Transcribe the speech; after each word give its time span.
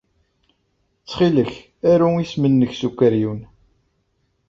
Ttxil-k, 0.99 1.51
aru 1.91 2.07
isem-nnek 2.17 2.71
s 2.79 2.81
ukeryun. 2.87 3.41